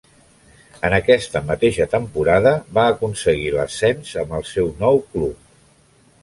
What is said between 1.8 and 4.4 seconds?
temporada va aconseguir l'ascens amb